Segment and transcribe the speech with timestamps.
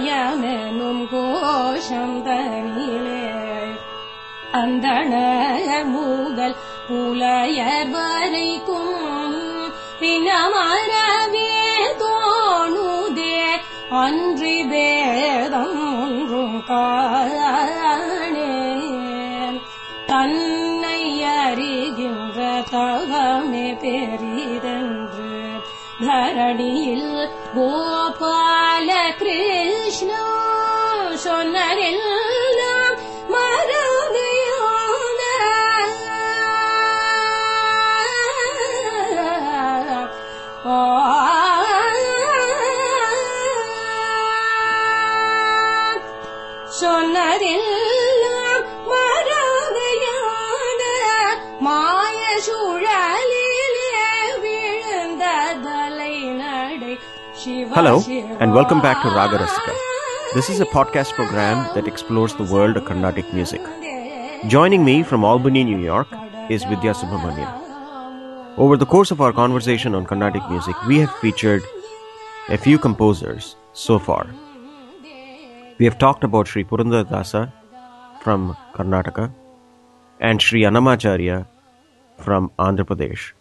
[1.11, 3.23] கோஷம் தனிலே
[4.57, 6.55] அந்தணர் மூதல்
[6.87, 8.93] புலையர் வரைக்கும்
[10.01, 11.53] பின்னமரவே
[12.01, 13.39] தோணுதே
[14.01, 16.59] அன்றி வேதம் ஒன்றும்
[18.29, 19.57] காணேன்
[20.11, 21.01] தன்னை
[21.35, 22.39] அறிகின்ற
[22.71, 25.33] தவமே பெரிதென்று
[26.01, 27.11] தரணியில்
[27.55, 28.89] Gopala
[29.21, 30.23] Krishna
[31.23, 32.07] சொன்னரில்
[57.39, 58.01] Hello,
[58.39, 59.73] and welcome back to Raga Rasika.
[60.33, 63.61] This is a podcast program that explores the world of Carnatic music.
[64.47, 66.07] Joining me from Albany, New York,
[66.49, 68.57] is Vidya Subramanian.
[68.57, 71.61] Over the course of our conversation on Carnatic music, we have featured
[72.49, 74.25] a few composers so far.
[75.77, 77.53] We have talked about Sri Purandar Dasa
[78.21, 79.31] from Karnataka
[80.19, 81.45] and Sri Annamacharya
[82.17, 83.33] from Andhra Pradesh.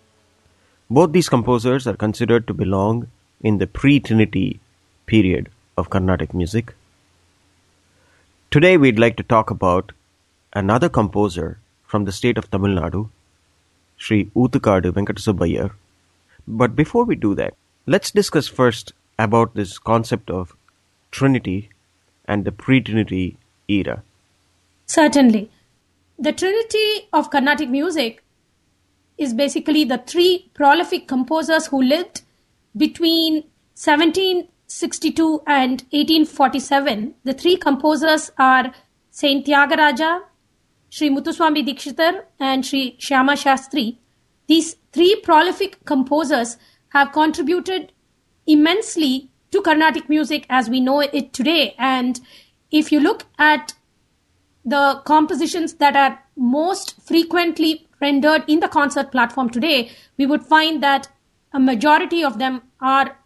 [0.90, 3.08] Both these composers are considered to belong
[3.40, 4.60] in the pre Trinity
[5.06, 6.74] period of Carnatic music.
[8.50, 9.92] Today, we'd like to talk about
[10.52, 13.08] another composer from the state of Tamil Nadu,
[13.96, 15.72] Sri Uthukadu Venkatasubbayar.
[16.48, 17.54] But before we do that,
[17.86, 20.56] let's discuss first about this concept of
[21.10, 21.70] Trinity
[22.26, 23.36] and the pre Trinity
[23.68, 24.02] era.
[24.86, 25.50] Certainly.
[26.18, 28.22] The trinity of Carnatic music
[29.18, 32.22] is basically the three prolific composers who lived
[32.76, 33.44] between
[33.74, 37.14] 1762 and 1847.
[37.24, 38.72] The three composers are
[39.10, 40.22] Saint Tyagaraja,
[40.90, 43.98] Sri Muthuswami Dikshitar, and Sri Shyama Shastri.
[44.46, 46.56] These three prolific composers
[46.90, 47.92] have contributed
[48.46, 51.74] immensely to Carnatic music as we know it today.
[51.78, 52.20] And
[52.70, 53.74] if you look at
[54.64, 60.82] the compositions that are most frequently rendered in the concert platform today, we would find
[60.82, 61.08] that
[61.56, 63.16] a majority of them are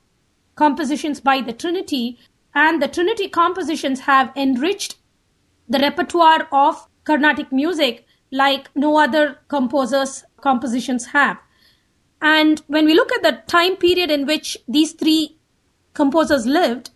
[0.55, 2.17] compositions by the Trinity,
[2.55, 4.99] and the Trinity compositions have enriched
[5.69, 11.39] the repertoire of Carnatic music like no other composers' compositions have.
[12.23, 15.37] And when we look at the time period in which these three
[15.93, 16.91] composers lived,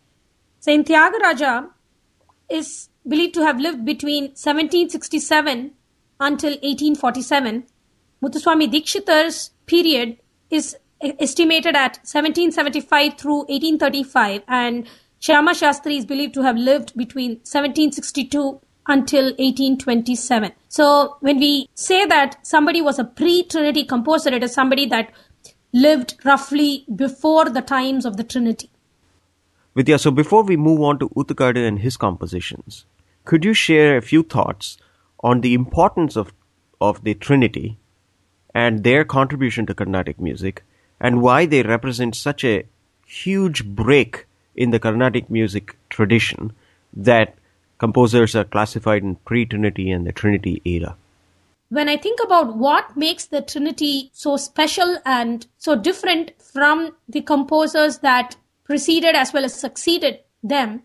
[0.61, 1.69] Saint Tyagaraja
[2.49, 5.73] is believed to have lived between 1767
[6.21, 7.65] until 1847.
[8.23, 10.19] Muthuswami Dikshitar's period
[10.49, 10.77] is
[11.19, 14.87] estimated at 1775 through 1835, and
[15.21, 20.53] Shyama Shastri is believed to have lived between 1762 until 1827.
[20.69, 25.13] So when we say that somebody was a pre-Trinity composer, it is somebody that
[25.73, 28.71] lived roughly before the times of the Trinity.
[29.75, 32.85] Vidya, so before we move on to Uthukadu and his compositions,
[33.25, 34.77] could you share a few thoughts
[35.21, 36.33] on the importance of,
[36.81, 37.79] of the Trinity
[38.55, 40.63] and their contribution to Carnatic music
[41.01, 42.65] and why they represent such a
[43.07, 46.53] huge break in the Carnatic music tradition
[46.93, 47.35] that
[47.79, 50.97] composers are classified in pre Trinity and the Trinity era?
[51.75, 57.21] when I think about what makes the Trinity so special and so different from the
[57.21, 60.83] composers that preceded as well as succeeded them,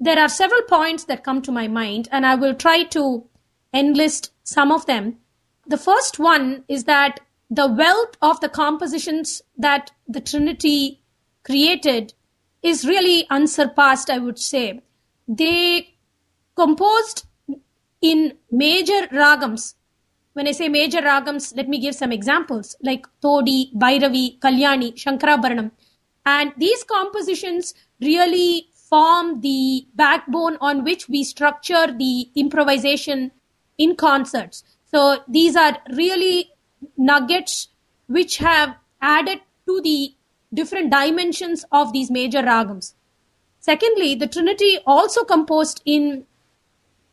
[0.00, 3.24] there are several points that come to my mind, and I will try to
[3.72, 5.18] enlist some of them.
[5.66, 7.20] The first one is that
[7.50, 11.00] the wealth of the compositions that the Trinity
[11.44, 12.14] created
[12.62, 14.82] is really unsurpassed, I would say.
[15.28, 15.94] They
[16.56, 17.26] composed
[18.00, 19.74] in major ragams
[20.34, 25.70] when I say major ragams, let me give some examples like Todi, Bhairavi, Kalyani, Shankarabharanam.
[26.26, 33.30] And these compositions really form the backbone on which we structure the improvisation
[33.78, 34.64] in concerts.
[34.90, 36.50] So these are really
[36.96, 37.68] nuggets
[38.06, 40.14] which have added to the
[40.52, 42.94] different dimensions of these major ragams.
[43.60, 46.26] Secondly, the Trinity also composed in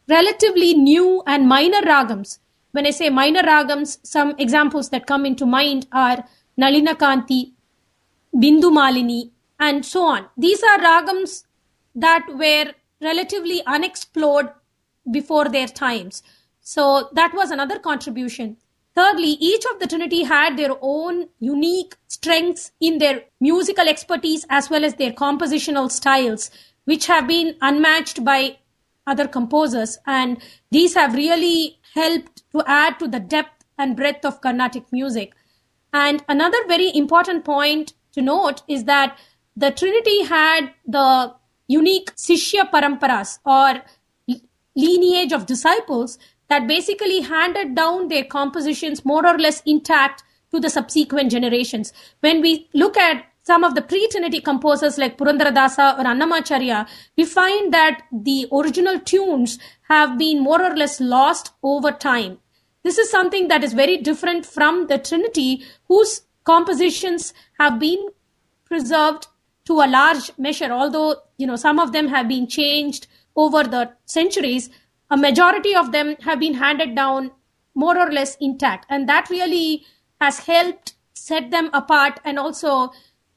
[0.08, 2.40] relatively new and minor ragams
[2.72, 6.24] when I say minor ragams, some examples that come into mind are
[6.60, 7.52] Nalina Kanti,
[8.34, 10.28] Bindu Malini, and so on.
[10.38, 11.46] These are ragams
[11.96, 14.50] that were relatively unexplored
[15.12, 16.24] before their times.
[16.62, 18.58] So that was another contribution.
[18.94, 24.70] Thirdly, each of the Trinity had their own unique strengths in their musical expertise as
[24.70, 26.52] well as their compositional styles,
[26.86, 28.58] which have been unmatched by
[29.08, 29.98] other composers.
[30.06, 30.42] And
[30.72, 35.34] these have really helped to add to the depth and breadth of Carnatic music.
[35.94, 39.18] And another very important point to note is that
[39.56, 41.34] the Trinity had the
[41.68, 43.82] unique Sishya Paramparas or
[44.76, 46.18] lineage of disciples
[46.52, 50.22] that basically handed down their compositions more or less intact
[50.52, 51.94] to the subsequent generations.
[52.20, 56.88] When we look at some of the pre-Trinity composers like Purandaradasa or Annamacharya,
[57.18, 62.40] we find that the original tunes have been more or less lost over time.
[62.84, 68.10] This is something that is very different from the Trinity, whose compositions have been
[68.66, 69.28] preserved
[69.66, 73.08] to a large measure, although, you know, some of them have been changed
[73.38, 74.70] over the centuries,
[75.12, 77.32] a majority of them have been handed down
[77.76, 78.86] more or less intact.
[78.90, 79.86] And that really
[80.20, 82.20] has helped set them apart.
[82.24, 82.92] And also,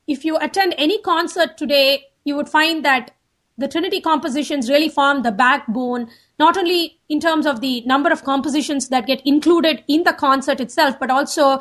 [0.07, 3.11] if you attend any concert today, you would find that
[3.59, 8.25] the Trinity compositions really form the backbone, not only in terms of the number of
[8.25, 11.61] compositions that get included in the concert itself, but also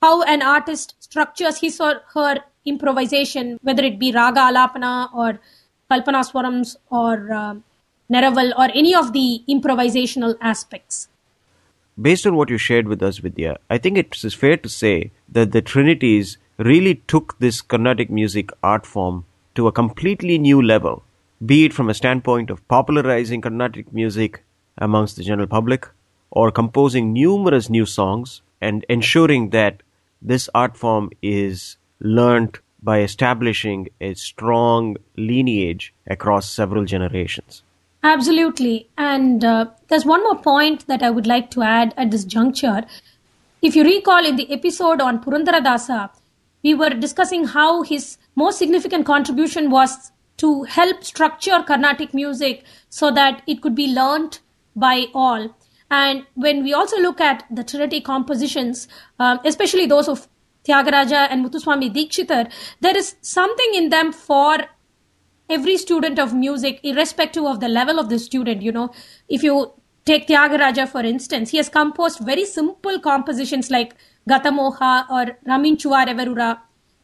[0.00, 5.40] how an artist structures his or her improvisation, whether it be raga alapana or
[5.90, 7.54] kalpana swarams or uh,
[8.10, 11.08] neraval or any of the improvisational aspects.
[12.00, 15.10] Based on what you shared with us, Vidya, I think it is fair to say
[15.28, 19.24] that the Trinities really took this Carnatic music art form
[19.54, 21.02] to a completely new level,
[21.44, 24.42] be it from a standpoint of popularizing Carnatic music
[24.78, 25.88] amongst the general public
[26.30, 29.82] or composing numerous new songs and ensuring that
[30.22, 37.62] this art form is learnt by establishing a strong lineage across several generations.
[38.02, 38.88] Absolutely.
[38.96, 42.84] And uh, there's one more point that I would like to add at this juncture.
[43.60, 46.10] If you recall in the episode on Purandaradasa,
[46.62, 53.10] we were discussing how his most significant contribution was to help structure Carnatic music so
[53.10, 54.40] that it could be learnt
[54.74, 55.54] by all.
[55.90, 58.88] And when we also look at the Trinity compositions,
[59.18, 60.28] um, especially those of
[60.64, 62.50] Tyagaraja and Muthuswami Dikshitar,
[62.80, 64.58] there is something in them for
[65.50, 68.62] every student of music, irrespective of the level of the student.
[68.62, 68.92] You know,
[69.28, 69.72] if you
[70.04, 73.94] take Tyagaraja, for instance, he has composed very simple compositions like
[74.28, 76.60] Gatamoha or Raminchuva Reverura,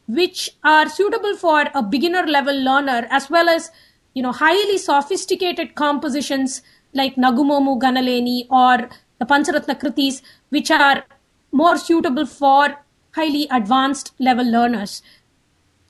[0.07, 3.71] which are suitable for a beginner level learner as well as,
[4.15, 6.63] you know, highly sophisticated compositions
[6.95, 8.89] like Nagumomu Ganaleni or
[9.19, 11.05] the Pancharatna Kritis, which are
[11.53, 12.77] more suitable for
[13.13, 15.03] highly advanced level learners.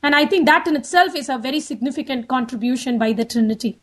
[0.07, 3.81] And I think that in itself is a very significant contribution by the Trinity.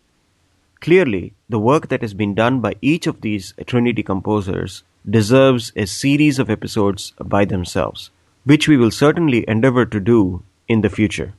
[0.79, 4.83] Clearly, the work that has been done by each of these Trinity composers
[5.17, 8.09] deserves a series of episodes by themselves,
[8.45, 11.33] which we will certainly endeavor to do in the future.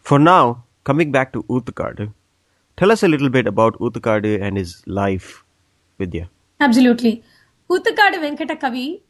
[0.00, 2.12] For now, coming back to Oothukadu,
[2.76, 5.44] tell us a little bit about Oothukadu and his life,
[5.98, 6.28] Vidya.
[6.60, 7.22] Absolutely.
[7.70, 9.00] Oothukadu Venkata Kavi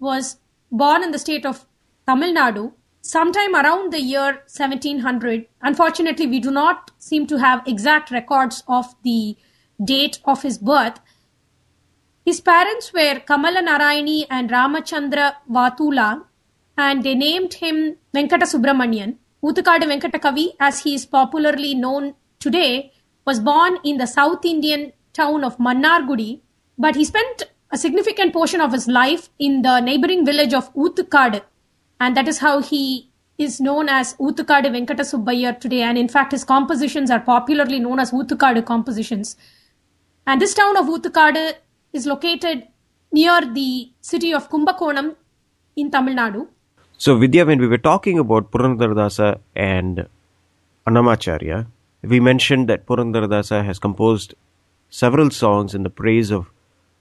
[0.00, 0.38] was
[0.72, 1.66] born in the state of
[2.04, 2.72] Tamil Nadu
[3.02, 5.46] sometime around the year 1700.
[5.60, 9.36] Unfortunately, we do not seem to have exact records of the
[9.84, 11.00] date of his birth.
[12.24, 16.24] His parents were Kamala Narayani and Ramachandra Vatula,
[16.78, 19.16] and they named him Venkata Subramanian.
[19.44, 22.92] Oothukadu Venkatakavi, as he is popularly known today,
[23.26, 26.40] was born in the South Indian town of Mannargudi,
[26.78, 27.42] but he spent
[27.72, 31.42] a significant portion of his life in the neighboring village of Oothukadu
[32.02, 32.82] and that is how he
[33.38, 35.82] is known as Oothukadu Venkata Subbayar today.
[35.82, 39.36] And in fact, his compositions are popularly known as Oothukadu compositions.
[40.26, 41.52] And this town of Oothukadu
[41.92, 42.66] is located
[43.12, 45.14] near the city of Kumbakonam
[45.76, 46.48] in Tamil Nadu.
[46.98, 50.06] So, Vidya, when we were talking about Purandaradasa and
[50.86, 51.66] Annamacharya,
[52.02, 54.34] we mentioned that Purandaradasa has composed
[54.90, 56.50] several songs in the praise of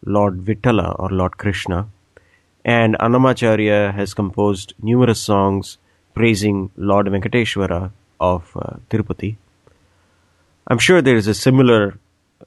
[0.06, 1.88] Lord Vittala or Lord Krishna,
[2.64, 5.78] and Annamacharya has composed numerous songs
[6.14, 9.38] praising Lord Venkateshwara of uh, Tirupati.
[10.68, 11.98] I'm sure there is a similar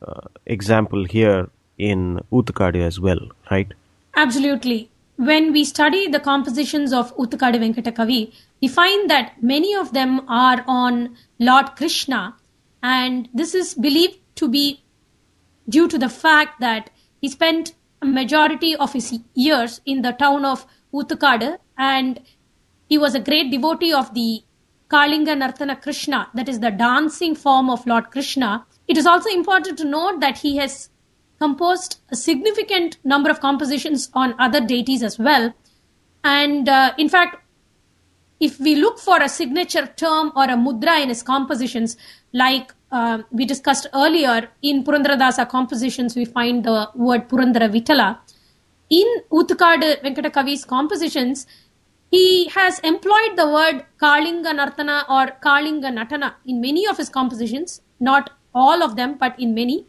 [0.00, 3.18] uh, example here in Oothukadu as well,
[3.50, 3.73] right?
[4.16, 4.90] Absolutely.
[5.16, 10.64] When we study the compositions of Oothukadu Venkatakavi, we find that many of them are
[10.66, 12.37] on Lord Krishna,
[12.83, 14.83] and this is believed to be
[15.68, 16.90] due to the fact that
[17.21, 17.75] he spent
[18.05, 22.21] majority of his years in the town of Uthukadu and
[22.89, 24.43] he was a great devotee of the
[24.89, 28.67] Kalinga Nartana Krishna, that is the dancing form of Lord Krishna.
[28.87, 30.91] It is also important to note that he has
[31.39, 35.53] composed a significant number of compositions on other deities as well.
[36.23, 37.37] And uh, in fact,
[38.41, 41.97] if we look for a signature term or a mudra in his compositions,
[42.33, 48.19] like uh, we discussed earlier, in Purandaradasa compositions, we find the word Purandara Vitala.
[48.89, 51.47] In Uthukadu Venkata compositions,
[52.11, 57.81] he has employed the word Kalinga Nartana or Kalinga Natana in many of his compositions,
[57.99, 59.87] not all of them, but in many.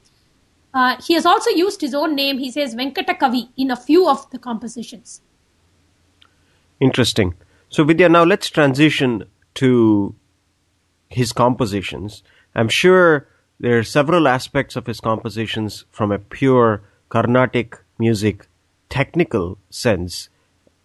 [0.74, 4.10] Uh, he has also used his own name, he says Venkata Kavi, in a few
[4.10, 5.22] of the compositions.
[6.80, 7.36] Interesting.
[7.70, 10.16] So, Vidya, now let's transition to
[11.10, 12.24] his compositions.
[12.56, 13.28] I'm sure
[13.60, 18.48] there are several aspects of his compositions from a pure Carnatic music
[18.90, 20.30] technical sense,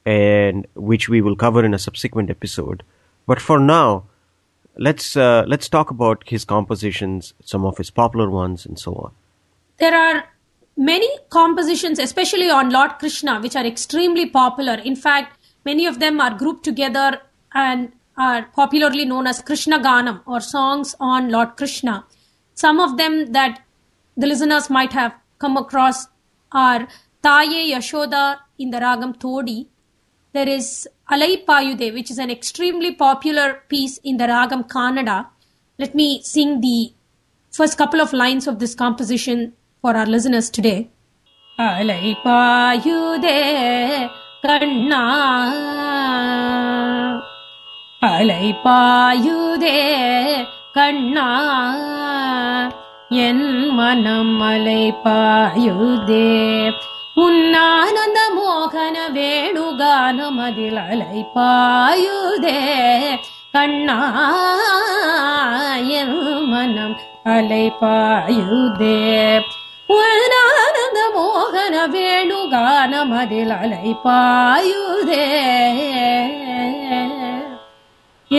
[0.04, 2.82] and which we will cover in a subsequent episode.
[3.26, 4.04] But for now,
[4.76, 9.12] let's uh, let's talk about his compositions, some of his popular ones, and so on.
[9.78, 10.24] There are
[10.76, 14.74] many compositions, especially on Lord Krishna, which are extremely popular.
[14.74, 17.20] In fact, many of them are grouped together
[17.54, 22.04] and are popularly known as Krishna Ganam or songs on Lord Krishna.
[22.54, 23.62] Some of them that
[24.16, 26.06] the listeners might have come across
[26.52, 26.86] are
[27.24, 29.68] Taye Yashoda in the Ragam Todi.
[30.34, 35.26] There is Alai Payude, which is an extremely popular piece in the Ragam Kannada.
[35.78, 36.92] Let me sing the
[37.50, 40.90] first couple of lines of this composition for our listeners today.
[41.58, 44.10] Alai Payude
[44.42, 45.02] Kanna
[48.02, 49.80] அலை பாயுதே
[50.74, 51.26] கண்ணா
[53.24, 56.28] என் மனம் அலை பாயுதே
[57.16, 62.56] உன்னானந்த மோகன வேணுகானம் அதில் அலை பாயுதே
[63.52, 63.98] கண்ணா
[65.98, 66.96] என் மனம்
[67.36, 68.98] அலை பாயுதே
[69.90, 75.26] உன்னானந்த மோகன வேணுகானம் அதில் அலை பாயுதே.
[78.32, 78.38] In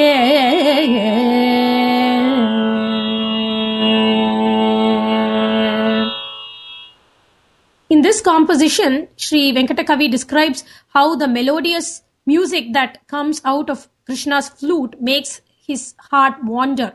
[8.01, 14.95] this composition, Sri Venkatakavi describes how the melodious music that comes out of Krishna's flute
[15.01, 16.93] makes his heart wander.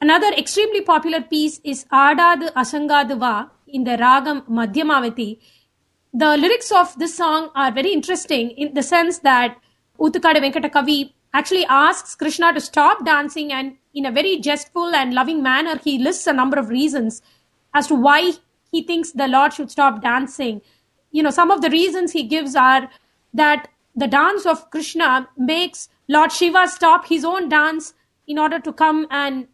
[0.00, 5.38] Another extremely popular piece is Adadu Asangadu in the Ragam Madhyamavati.
[6.12, 9.56] The lyrics of this song are very interesting in the sense that
[10.00, 15.42] Uthukadu Venkatakavi actually asks Krishna to stop dancing and in a very jestful and loving
[15.42, 17.22] manner he lists a number of reasons
[17.74, 18.32] as to why
[18.70, 20.62] he thinks the Lord should stop dancing.
[21.10, 22.90] You know, some of the reasons he gives are
[23.34, 27.94] that the dance of Krishna makes Lord Shiva stop his own dance
[28.26, 29.48] in order to come and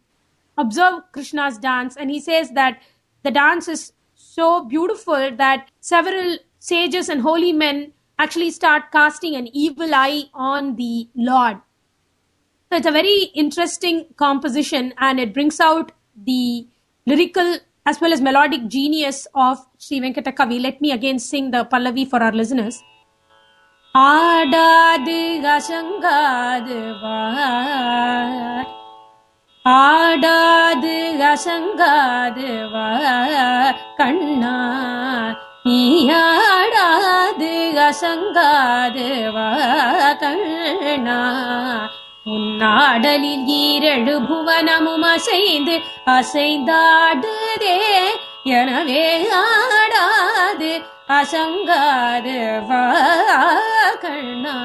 [0.57, 1.95] observe Krishna's dance.
[1.95, 2.81] And he says that
[3.23, 9.48] the dance is so beautiful that several sages and holy men actually start casting an
[9.54, 11.58] evil eye on the Lord.
[12.72, 16.68] So it's a very interesting composition and it brings out the
[17.06, 20.60] lyrical as well as melodic genius of Sri Venkatakavi.
[20.60, 22.78] Let me again sing the Pallavi for our listeners.
[23.94, 25.20] ஆடாது
[25.52, 27.16] அசங்காது வா
[29.64, 30.94] ஆடாது
[31.30, 32.86] அசங்காது வா
[34.00, 34.54] கண்ணா
[35.65, 35.77] நீ
[37.85, 39.47] அசங்காது வா
[42.33, 45.75] உன்னாடலில் ஈரழு புவனமும் அசைந்து
[46.15, 47.75] அசைந்தாடுதே.
[48.57, 49.03] எனவே
[49.41, 50.71] ஆடாது
[51.19, 52.37] அசங்காது
[52.69, 52.83] வா
[54.03, 54.57] கண்ணா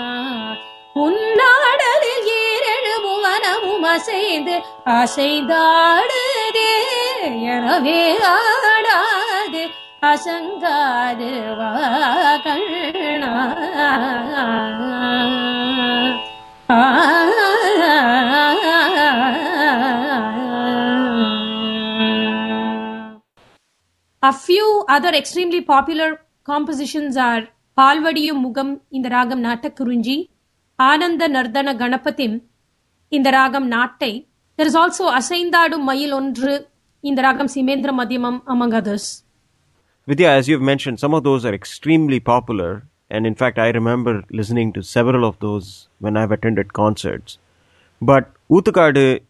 [1.06, 4.56] உன்னாடலில் ஈரழு புவனமும் அசைந்து
[4.98, 6.70] அசைந்தாடுதே.
[7.54, 8.00] எனவே
[8.34, 9.29] ஆடாது
[10.02, 11.30] அசங்காது
[24.22, 26.16] A few other extremely popular
[26.48, 27.42] compositions are
[27.76, 30.26] பால்வடியும் முகம் இந்த ராகம் நாட்டக்குறிஞ்சி
[30.76, 32.36] ஆனந்த நர்தன கணபதிம்
[33.08, 34.28] இந்த ராகம் நாட்டை.
[34.58, 36.68] தெர் இஸ் ஆல்சோ அசைந்தாடும் மயில் ஒன்று
[37.00, 39.10] இந்த ராகம் Simhendra Madhyamam among others
[40.10, 44.24] Vidya, as you've mentioned, some of those are extremely popular, and in fact, I remember
[44.32, 47.38] listening to several of those when I've attended concerts.
[48.02, 49.20] But Uthukadu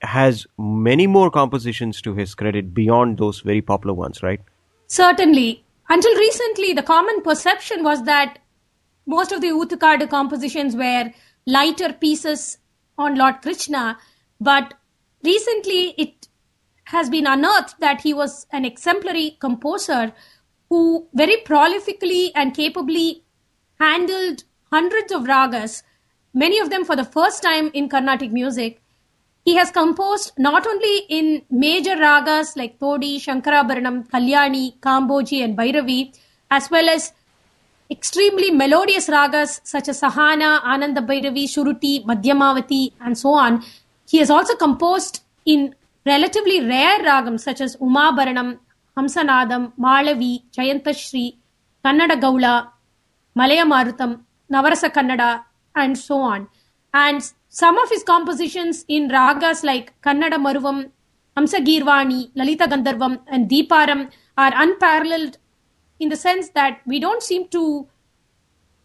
[0.00, 4.40] has many more compositions to his credit beyond those very popular ones, right?
[4.86, 8.38] Certainly, until recently, the common perception was that
[9.04, 11.12] most of the Uthukadu compositions were
[11.44, 12.56] lighter pieces
[12.96, 13.98] on Lord Krishna,
[14.40, 14.72] but
[15.22, 16.28] recently it
[16.84, 20.12] has been unearthed that he was an exemplary composer
[20.68, 23.22] who very prolifically and capably
[23.80, 25.82] handled hundreds of ragas,
[26.32, 28.80] many of them for the first time in Carnatic music.
[29.44, 36.16] He has composed not only in major ragas like Todi, Shankarabharanam, Kalyani, Kamboji, and Bhairavi,
[36.50, 37.12] as well as
[37.90, 43.62] extremely melodious ragas such as Sahana, Ananda Bhairavi, Shuruti, Madhyamavati, and so on.
[44.08, 45.74] He has also composed in
[46.06, 48.58] relatively rare ragams such as Umabharanam,
[48.96, 51.36] Hamsanadam, Malavi, Jayantashri,
[51.84, 52.68] Kannada Gaula,
[53.34, 54.20] Malaya Marutam,
[54.52, 55.44] Navarasa Kannada,
[55.74, 56.48] and so on.
[56.92, 60.90] And some of his compositions in ragas like Kannada Maruvam,
[61.36, 65.38] Hamsa Girvani, Lalita Gandharvam, and Deeparam are unparalleled
[65.98, 67.88] in the sense that we don't seem to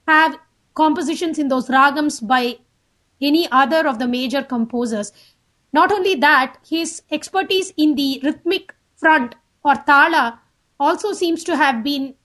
[0.08, 0.38] have
[0.74, 2.58] compositions in those ragams by
[3.22, 5.12] any other of the major composers.
[5.72, 10.42] Not only that, his expertise in the rhythmic front or tala
[10.80, 12.16] also seems to have been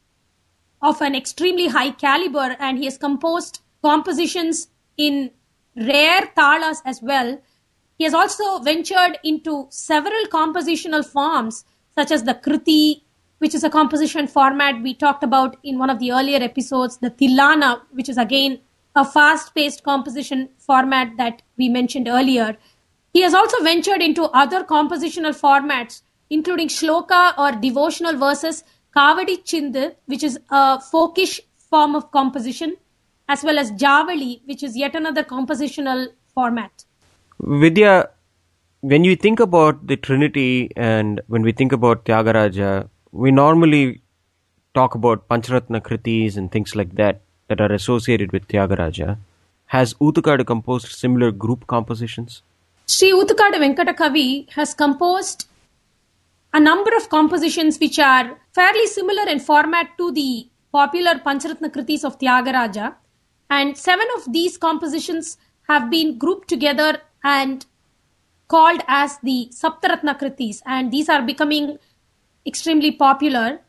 [0.80, 5.30] of an extremely high caliber and he has composed compositions in
[5.76, 7.40] rare talas as well.
[7.98, 13.02] He has also ventured into several compositional forms such as the kriti,
[13.38, 17.10] which is a composition format we talked about in one of the earlier episodes, the
[17.10, 18.60] tilana, which is again
[18.96, 22.56] a fast-paced composition format that we mentioned earlier.
[23.14, 28.64] He has also ventured into other compositional formats, including shloka or devotional verses,
[28.96, 31.38] kavadi chindu, which is a folkish
[31.70, 32.76] form of composition,
[33.28, 36.84] as well as javali, which is yet another compositional format.
[37.40, 38.10] Vidya,
[38.80, 44.00] when you think about the Trinity and when we think about Tyagaraja, we normally
[44.74, 49.18] talk about Pancharatna Kritis and things like that that are associated with Tyagaraja.
[49.66, 52.42] Has Uthukadu composed similar group compositions?
[52.86, 55.46] Sri Uthukadu Venkata Kavi has composed
[56.52, 62.04] a number of compositions which are fairly similar in format to the popular Pancharatna Kritis
[62.04, 62.94] of Tyagaraja.
[63.48, 67.64] And seven of these compositions have been grouped together and
[68.48, 70.60] called as the Saptaratna Kritis.
[70.66, 71.78] And these are becoming
[72.46, 73.60] extremely popular.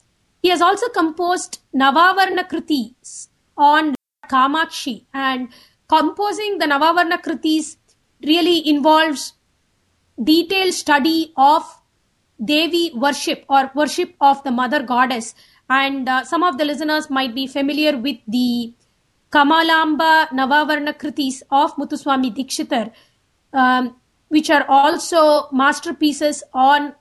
[0.42, 3.96] He has also composed Navavarna Kritis on
[4.30, 5.06] Kamakshi.
[5.14, 5.48] And
[5.88, 7.78] composing the Navavarna Kritis
[8.24, 9.34] really involves
[10.24, 11.64] detailed study of
[12.44, 15.36] Devi worship or worship of the mother goddess.
[15.70, 18.74] And uh, some of the listeners might be familiar with the
[19.32, 22.92] Kamalamba Navavarna Kritis of Muthuswami Dikshitar,
[23.54, 23.96] um,
[24.28, 26.94] which are also masterpieces on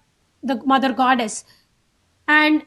[0.42, 1.44] the mother goddess.
[2.26, 2.64] And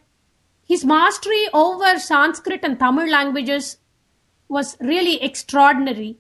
[0.68, 3.78] his mastery over Sanskrit and Tamil languages
[4.48, 6.18] was really extraordinary.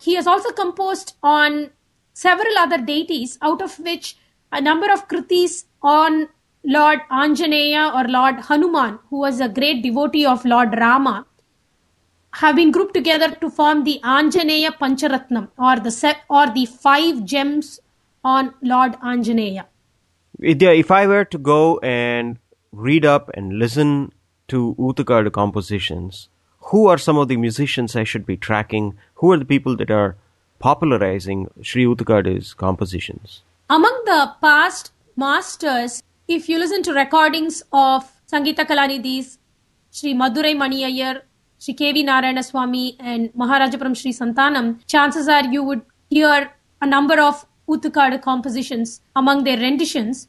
[0.00, 1.70] He has also composed on
[2.12, 4.16] several other deities, out of which
[4.52, 6.28] a number of kritis on
[6.64, 11.26] Lord Anjaneya or Lord Hanuman, who was a great devotee of Lord Rama,
[12.34, 17.24] have been grouped together to form the Anjaneya Pancharatnam or the se- or the five
[17.24, 17.80] gems
[18.24, 19.64] on Lord Anjaneya.
[20.40, 22.38] If I were to go and
[22.72, 24.12] read up and listen
[24.48, 26.28] to Uthukadu compositions,
[26.70, 28.96] who are some of the musicians I should be tracking?
[29.16, 30.16] Who are the people that are
[30.60, 33.42] popularizing Sri Uthukadu's compositions?
[33.68, 39.38] Among the past masters, if you listen to recordings of Sangeeta Kalanidhi's
[39.90, 41.22] Sri Madurai Mani Iyer,
[41.58, 42.04] Sri K.V.
[42.04, 48.22] Narayana Swami, and Maharajapuram Sri Santanam, chances are you would hear a number of Uthukadu
[48.22, 50.28] compositions among their renditions.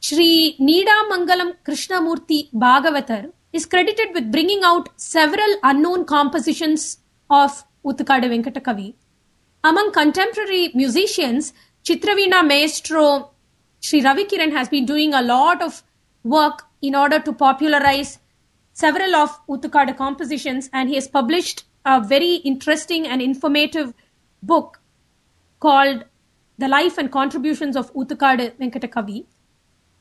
[0.00, 8.28] Sri Nida Mangalam Krishnamurti Bhagavatar is credited with bringing out several unknown compositions of Uthukadu
[8.32, 8.94] Venkatakavi.
[9.64, 11.52] Among contemporary musicians,
[11.84, 13.30] Chitravina maestro
[13.80, 15.82] Sri Ravi Kiran has been doing a lot of
[16.22, 18.18] work in order to popularize
[18.72, 23.92] several of Uthukadu compositions and he has published a very interesting and informative
[24.42, 24.80] book
[25.60, 26.04] called
[26.58, 29.26] The Life and Contributions of Uthukadu Venkatakavi.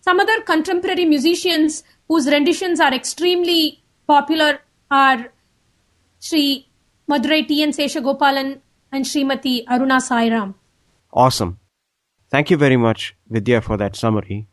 [0.02, 4.60] Some other contemporary musicians whose renditions are extremely popular
[4.90, 5.32] are
[6.20, 6.68] Sri
[7.10, 7.62] Madurai T.
[7.64, 7.72] N.
[7.72, 8.60] Seshagopalan
[8.92, 10.56] and Srimati Aruna Sairam.
[11.14, 11.60] Awesome.
[12.30, 14.48] Thank you very much, Vidya, for that summary.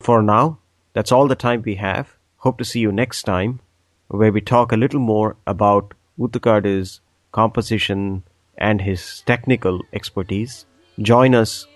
[0.00, 0.58] For now,
[0.92, 2.16] that's all the time we have.
[2.38, 3.60] Hope to see you next time,
[4.08, 7.00] where we talk a little more about Uthukadu's
[7.32, 8.24] composition
[8.58, 10.66] and his technical expertise.
[11.00, 11.66] Join us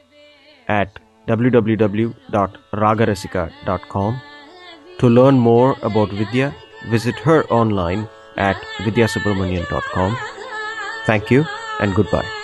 [0.68, 4.20] at www.ragarasika.com
[5.00, 6.54] To learn more about Vidya,
[6.88, 10.16] visit her online at vidyasubramanian.com.
[11.06, 11.44] Thank you
[11.80, 12.43] and goodbye.